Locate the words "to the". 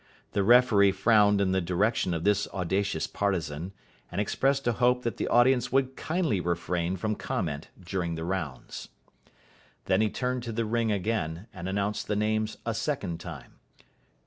10.41-10.65